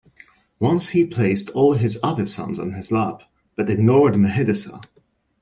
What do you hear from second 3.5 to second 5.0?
but ignored Mahidasa.